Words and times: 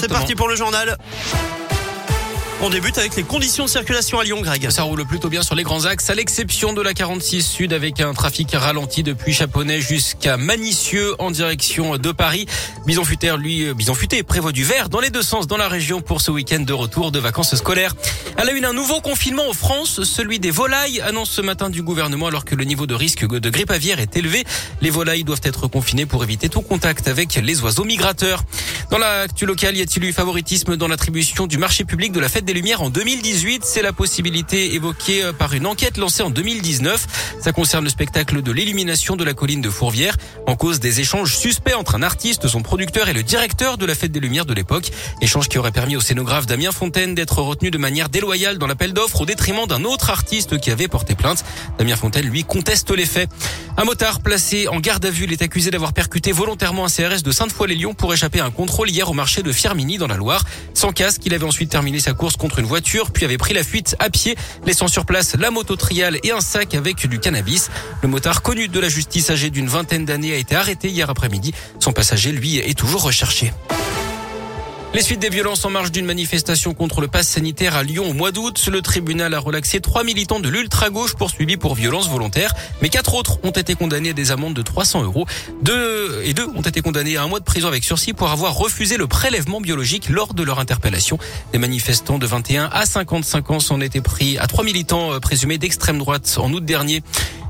C'est 0.00 0.08
parti 0.08 0.34
pour 0.34 0.48
le 0.48 0.56
journal. 0.56 0.96
On 2.64 2.70
débute 2.70 2.96
avec 2.96 3.16
les 3.16 3.24
conditions 3.24 3.64
de 3.64 3.68
circulation 3.68 4.20
à 4.20 4.24
Lyon, 4.24 4.40
Greg. 4.40 4.70
Ça 4.70 4.84
roule 4.84 5.04
plutôt 5.04 5.28
bien 5.28 5.42
sur 5.42 5.56
les 5.56 5.64
grands 5.64 5.84
axes, 5.84 6.10
à 6.10 6.14
l'exception 6.14 6.72
de 6.72 6.80
la 6.80 6.94
46 6.94 7.42
Sud 7.42 7.72
avec 7.72 8.00
un 8.00 8.14
trafic 8.14 8.52
ralenti 8.52 9.02
depuis 9.02 9.32
Chaponnet 9.32 9.80
jusqu'à 9.80 10.36
Manicieux 10.36 11.16
en 11.18 11.32
direction 11.32 11.96
de 11.96 12.12
Paris. 12.12 12.46
Bison 12.86 13.04
Futé, 13.04 13.36
lui, 13.36 13.64
euh, 13.64 13.74
Bison 13.74 13.94
Futé 13.94 14.22
prévoit 14.22 14.52
du 14.52 14.62
vert 14.62 14.90
dans 14.90 15.00
les 15.00 15.10
deux 15.10 15.24
sens 15.24 15.48
dans 15.48 15.56
la 15.56 15.66
région 15.66 16.00
pour 16.00 16.20
ce 16.20 16.30
week-end 16.30 16.60
de 16.60 16.72
retour 16.72 17.10
de 17.10 17.18
vacances 17.18 17.52
scolaires. 17.56 17.96
Elle 18.36 18.48
a 18.48 18.52
eu 18.52 18.64
un 18.64 18.72
nouveau 18.72 19.00
confinement 19.00 19.48
en 19.48 19.54
France, 19.54 20.04
celui 20.04 20.38
des 20.38 20.52
volailles, 20.52 21.00
annonce 21.00 21.30
ce 21.30 21.40
matin 21.40 21.68
du 21.68 21.82
gouvernement 21.82 22.28
alors 22.28 22.44
que 22.44 22.54
le 22.54 22.62
niveau 22.62 22.86
de 22.86 22.94
risque 22.94 23.26
de 23.26 23.50
grippe 23.50 23.72
aviaire 23.72 23.98
est 23.98 24.16
élevé. 24.16 24.44
Les 24.80 24.90
volailles 24.90 25.24
doivent 25.24 25.40
être 25.42 25.66
confinées 25.66 26.06
pour 26.06 26.22
éviter 26.22 26.48
tout 26.48 26.62
contact 26.62 27.08
avec 27.08 27.34
les 27.34 27.60
oiseaux 27.62 27.84
migrateurs. 27.84 28.44
Dans 28.92 28.98
l'actu 28.98 29.46
locale, 29.46 29.74
y 29.74 29.80
a-t-il 29.80 30.04
eu 30.04 30.12
favoritisme 30.12 30.76
dans 30.76 30.86
l'attribution 30.86 31.46
du 31.46 31.56
marché 31.56 31.86
public 31.86 32.12
de 32.12 32.20
la 32.20 32.28
fête 32.28 32.44
des 32.44 32.52
Lumières 32.52 32.82
en 32.82 32.90
2018 32.90 33.64
C'est 33.64 33.80
la 33.80 33.94
possibilité 33.94 34.74
évoquée 34.74 35.24
euh, 35.24 35.32
par 35.32 35.54
une 35.54 35.66
enquête 35.66 35.96
lancée 35.96 36.22
en 36.22 36.28
2019. 36.28 37.38
Ça 37.40 37.52
concerne 37.52 37.84
le 37.84 37.88
spectacle 37.88 38.42
de 38.42 38.52
l'illumination 38.52 39.16
de 39.16 39.24
la 39.24 39.32
colline 39.32 39.62
de 39.62 39.70
Fourvière, 39.70 40.18
en 40.46 40.56
cause 40.56 40.78
des 40.78 41.00
échanges 41.00 41.34
suspects 41.34 41.72
entre 41.72 41.94
un 41.94 42.02
artiste, 42.02 42.48
son 42.48 42.60
producteur 42.60 43.08
et 43.08 43.14
le 43.14 43.22
directeur 43.22 43.78
de 43.78 43.86
la 43.86 43.94
fête 43.94 44.12
des 44.12 44.20
Lumières 44.20 44.44
de 44.44 44.52
l'époque. 44.52 44.90
Échange 45.22 45.48
qui 45.48 45.56
aurait 45.56 45.72
permis 45.72 45.96
au 45.96 46.02
scénographe 46.02 46.44
Damien 46.44 46.70
Fontaine 46.70 47.14
d'être 47.14 47.40
retenu 47.40 47.70
de 47.70 47.78
manière 47.78 48.10
déloyale 48.10 48.58
dans 48.58 48.66
l'appel 48.66 48.92
d'offres 48.92 49.22
au 49.22 49.24
détriment 49.24 49.66
d'un 49.66 49.84
autre 49.84 50.10
artiste 50.10 50.60
qui 50.60 50.70
avait 50.70 50.88
porté 50.88 51.14
plainte. 51.14 51.46
Damien 51.78 51.96
Fontaine, 51.96 52.26
lui, 52.26 52.44
conteste 52.44 52.90
les 52.90 53.06
faits. 53.06 53.30
Un 53.78 53.84
motard 53.84 54.20
placé 54.20 54.68
en 54.68 54.80
garde 54.80 55.06
à 55.06 55.10
vue, 55.10 55.24
il 55.24 55.32
est 55.32 55.40
accusé 55.40 55.70
d'avoir 55.70 55.94
percuté 55.94 56.30
volontairement 56.30 56.84
un 56.84 56.88
CRS 56.88 57.22
de 57.22 57.30
Sainte-Foy-les-Lyons 57.30 57.94
pour 57.94 58.12
échapper 58.12 58.40
à 58.40 58.44
un 58.44 58.50
contrôle 58.50 58.81
hier 58.90 59.08
au 59.10 59.14
marché 59.14 59.42
de 59.42 59.52
Firmini 59.52 59.98
dans 59.98 60.06
la 60.06 60.16
Loire. 60.16 60.44
Sans 60.74 60.92
casque, 60.92 61.22
il 61.24 61.34
avait 61.34 61.44
ensuite 61.44 61.70
terminé 61.70 62.00
sa 62.00 62.12
course 62.12 62.36
contre 62.36 62.58
une 62.58 62.66
voiture, 62.66 63.10
puis 63.10 63.24
avait 63.24 63.38
pris 63.38 63.54
la 63.54 63.64
fuite 63.64 63.96
à 63.98 64.10
pied, 64.10 64.36
laissant 64.66 64.88
sur 64.88 65.06
place 65.06 65.34
la 65.36 65.50
moto 65.50 65.76
triale 65.76 66.18
et 66.22 66.32
un 66.32 66.40
sac 66.40 66.74
avec 66.74 67.06
du 67.06 67.18
cannabis. 67.18 67.70
Le 68.02 68.08
motard 68.08 68.42
connu 68.42 68.68
de 68.68 68.80
la 68.80 68.88
justice 68.88 69.30
âgé 69.30 69.50
d'une 69.50 69.68
vingtaine 69.68 70.04
d'années 70.04 70.32
a 70.32 70.36
été 70.36 70.54
arrêté 70.54 70.88
hier 70.88 71.10
après-midi. 71.10 71.52
Son 71.78 71.92
passager, 71.92 72.32
lui, 72.32 72.58
est 72.58 72.78
toujours 72.78 73.02
recherché. 73.02 73.52
Les 74.94 75.00
suites 75.00 75.20
des 75.20 75.30
violences 75.30 75.64
en 75.64 75.70
marge 75.70 75.90
d'une 75.90 76.04
manifestation 76.04 76.74
contre 76.74 77.00
le 77.00 77.08
pass 77.08 77.26
sanitaire 77.26 77.76
à 77.76 77.82
Lyon 77.82 78.10
au 78.10 78.12
mois 78.12 78.30
d'août, 78.30 78.68
le 78.70 78.82
tribunal 78.82 79.32
a 79.32 79.38
relaxé 79.38 79.80
trois 79.80 80.04
militants 80.04 80.38
de 80.38 80.50
l'ultra-gauche 80.50 81.14
poursuivis 81.14 81.56
pour 81.56 81.74
violence 81.74 82.10
volontaire, 82.10 82.52
mais 82.82 82.90
quatre 82.90 83.14
autres 83.14 83.38
ont 83.42 83.52
été 83.52 83.74
condamnés 83.74 84.10
à 84.10 84.12
des 84.12 84.32
amendes 84.32 84.52
de 84.52 84.60
300 84.60 85.04
euros. 85.04 85.24
Deux 85.62 86.20
et 86.24 86.34
deux 86.34 86.46
ont 86.54 86.60
été 86.60 86.82
condamnés 86.82 87.16
à 87.16 87.22
un 87.22 87.26
mois 87.26 87.40
de 87.40 87.44
prison 87.44 87.68
avec 87.68 87.84
sursis 87.84 88.12
pour 88.12 88.28
avoir 88.28 88.54
refusé 88.54 88.98
le 88.98 89.06
prélèvement 89.06 89.62
biologique 89.62 90.10
lors 90.10 90.34
de 90.34 90.42
leur 90.42 90.58
interpellation. 90.58 91.16
Les 91.54 91.58
manifestants 91.58 92.18
de 92.18 92.26
21 92.26 92.68
à 92.70 92.84
55 92.84 93.50
ans 93.50 93.60
s'en 93.60 93.80
étaient 93.80 94.02
pris 94.02 94.36
à 94.36 94.46
trois 94.46 94.62
militants 94.62 95.14
euh, 95.14 95.20
présumés 95.20 95.56
d'extrême 95.56 95.96
droite 95.96 96.36
en 96.38 96.52
août 96.52 96.66
dernier. 96.66 97.02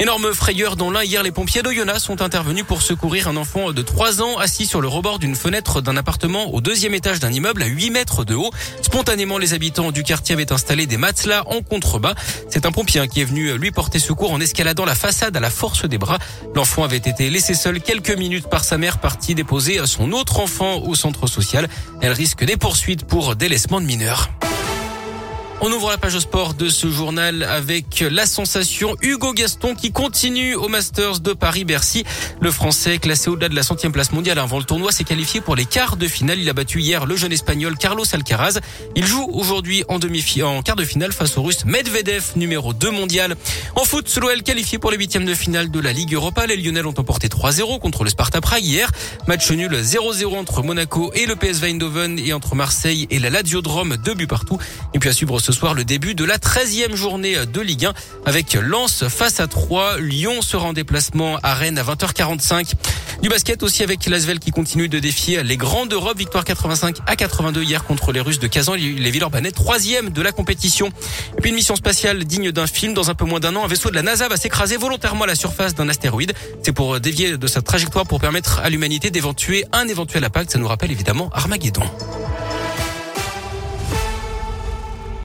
Énorme 0.00 0.32
frayeur 0.32 0.76
dont 0.76 0.92
l'un 0.92 1.02
hier 1.02 1.24
les 1.24 1.32
pompiers 1.32 1.60
d'Oyonnax 1.60 2.04
sont 2.04 2.22
intervenus 2.22 2.64
pour 2.64 2.82
secourir 2.82 3.26
un 3.26 3.36
enfant 3.36 3.72
de 3.72 3.82
3 3.82 4.22
ans 4.22 4.38
assis 4.38 4.64
sur 4.64 4.80
le 4.80 4.86
rebord 4.86 5.18
d'une 5.18 5.34
fenêtre 5.34 5.80
d'un 5.80 5.96
appartement 5.96 6.54
au 6.54 6.60
deuxième 6.60 6.94
étage 6.94 7.18
d'un 7.18 7.32
immeuble 7.32 7.64
à 7.64 7.66
8 7.66 7.90
mètres 7.90 8.24
de 8.24 8.36
haut. 8.36 8.52
Spontanément, 8.80 9.38
les 9.38 9.54
habitants 9.54 9.90
du 9.90 10.04
quartier 10.04 10.34
avaient 10.34 10.52
installé 10.52 10.86
des 10.86 10.98
matelas 10.98 11.42
en 11.48 11.62
contrebas. 11.62 12.14
C'est 12.48 12.64
un 12.64 12.70
pompier 12.70 13.08
qui 13.08 13.22
est 13.22 13.24
venu 13.24 13.58
lui 13.58 13.72
porter 13.72 13.98
secours 13.98 14.30
en 14.30 14.40
escaladant 14.40 14.84
la 14.84 14.94
façade 14.94 15.36
à 15.36 15.40
la 15.40 15.50
force 15.50 15.84
des 15.84 15.98
bras. 15.98 16.18
L'enfant 16.54 16.84
avait 16.84 16.96
été 16.98 17.28
laissé 17.28 17.54
seul 17.54 17.80
quelques 17.80 18.16
minutes 18.16 18.48
par 18.48 18.62
sa 18.62 18.78
mère 18.78 18.98
partie 18.98 19.34
déposer 19.34 19.84
son 19.86 20.12
autre 20.12 20.38
enfant 20.38 20.78
au 20.78 20.94
centre 20.94 21.26
social. 21.26 21.68
Elle 22.00 22.12
risque 22.12 22.44
des 22.44 22.56
poursuites 22.56 23.04
pour 23.04 23.34
délaissement 23.34 23.80
de 23.80 23.86
mineurs. 23.86 24.28
On 25.60 25.72
ouvre 25.72 25.90
la 25.90 25.98
page 25.98 26.16
sport 26.20 26.54
de 26.54 26.68
ce 26.68 26.88
journal 26.88 27.42
avec 27.42 28.04
la 28.08 28.26
sensation 28.26 28.94
Hugo 29.02 29.32
Gaston 29.32 29.74
qui 29.74 29.90
continue 29.90 30.54
au 30.54 30.68
Masters 30.68 31.18
de 31.18 31.32
Paris-Bercy. 31.32 32.04
Le 32.40 32.52
Français 32.52 32.98
classé 32.98 33.28
au-delà 33.28 33.48
de 33.48 33.56
la 33.56 33.64
centième 33.64 33.90
place 33.90 34.12
mondiale 34.12 34.38
avant 34.38 34.58
le 34.58 34.64
tournoi 34.64 34.92
s'est 34.92 35.02
qualifié 35.02 35.40
pour 35.40 35.56
les 35.56 35.64
quarts 35.64 35.96
de 35.96 36.06
finale. 36.06 36.38
Il 36.38 36.48
a 36.48 36.52
battu 36.52 36.80
hier 36.80 37.06
le 37.06 37.16
jeune 37.16 37.32
espagnol 37.32 37.76
Carlos 37.76 38.04
Alcaraz. 38.12 38.60
Il 38.94 39.04
joue 39.04 39.28
aujourd'hui 39.32 39.82
en 39.88 39.98
demi 39.98 40.24
en 40.42 40.62
quart 40.62 40.76
de 40.76 40.84
finale 40.84 41.12
face 41.12 41.36
au 41.36 41.42
russe 41.42 41.64
Medvedev, 41.64 42.24
numéro 42.36 42.72
2 42.72 42.92
mondial. 42.92 43.34
En 43.74 43.84
foot, 43.84 44.16
l'OL 44.20 44.44
qualifié 44.44 44.78
pour 44.78 44.92
les 44.92 44.96
huitièmes 44.96 45.24
de 45.24 45.34
finale 45.34 45.72
de 45.72 45.80
la 45.80 45.92
Ligue 45.92 46.14
Europa. 46.14 46.46
Les 46.46 46.56
Lyonnais 46.56 46.84
ont 46.84 46.94
emporté 46.96 47.26
3-0 47.26 47.80
contre 47.80 48.04
le 48.04 48.10
Sparta 48.10 48.40
Prague 48.40 48.64
hier. 48.64 48.92
Match 49.26 49.50
nul 49.50 49.72
0-0 49.72 50.36
entre 50.36 50.62
Monaco 50.62 51.10
et 51.14 51.26
le 51.26 51.34
PSV 51.34 51.70
Eindhoven 51.70 52.20
et 52.20 52.32
entre 52.32 52.54
Marseille 52.54 53.08
et 53.10 53.18
la 53.18 53.30
Lazio 53.30 53.60
Drome, 53.60 53.96
deux 53.96 54.14
buts 54.14 54.28
partout. 54.28 54.58
Et 54.94 55.00
puis 55.00 55.08
à 55.08 55.12
suivre 55.12 55.40
ce 55.48 55.54
soir 55.54 55.72
le 55.72 55.82
début 55.82 56.14
de 56.14 56.26
la 56.26 56.36
13e 56.36 56.94
journée 56.94 57.46
de 57.46 57.60
Ligue 57.62 57.86
1 57.86 57.94
avec 58.26 58.52
Lens 58.52 59.08
face 59.08 59.40
à 59.40 59.46
3. 59.46 59.96
Lyon 59.96 60.42
sera 60.42 60.68
en 60.68 60.72
déplacement 60.74 61.38
à 61.42 61.54
Rennes 61.54 61.78
à 61.78 61.84
20h45. 61.84 62.74
Du 63.22 63.30
basket 63.30 63.62
aussi 63.62 63.82
avec 63.82 64.04
Lasvel 64.04 64.40
qui 64.40 64.50
continue 64.50 64.90
de 64.90 64.98
défier 64.98 65.42
les 65.42 65.56
grands 65.56 65.86
d'Europe. 65.86 66.18
Victoire 66.18 66.44
85 66.44 66.98
à 67.06 67.16
82 67.16 67.62
hier 67.62 67.84
contre 67.84 68.12
les 68.12 68.20
Russes 68.20 68.40
de 68.40 68.46
Kazan. 68.46 68.74
Les 68.74 69.10
Villeurbanais, 69.10 69.50
troisième 69.50 70.10
de 70.10 70.20
la 70.20 70.32
compétition. 70.32 70.88
Et 71.38 71.40
puis 71.40 71.48
une 71.48 71.56
mission 71.56 71.76
spatiale 71.76 72.24
digne 72.24 72.52
d'un 72.52 72.66
film. 72.66 72.92
Dans 72.92 73.08
un 73.08 73.14
peu 73.14 73.24
moins 73.24 73.40
d'un 73.40 73.56
an, 73.56 73.64
un 73.64 73.68
vaisseau 73.68 73.88
de 73.88 73.94
la 73.94 74.02
NASA 74.02 74.28
va 74.28 74.36
s'écraser 74.36 74.76
volontairement 74.76 75.24
à 75.24 75.28
la 75.28 75.34
surface 75.34 75.74
d'un 75.74 75.88
astéroïde. 75.88 76.34
C'est 76.62 76.72
pour 76.72 77.00
dévier 77.00 77.38
de 77.38 77.46
sa 77.46 77.62
trajectoire 77.62 78.04
pour 78.04 78.20
permettre 78.20 78.58
à 78.58 78.68
l'humanité 78.68 79.10
d'éventuer 79.10 79.64
un 79.72 79.88
éventuel 79.88 80.24
impact. 80.24 80.50
Ça 80.50 80.58
nous 80.58 80.68
rappelle 80.68 80.90
évidemment 80.90 81.30
Armageddon. 81.32 81.84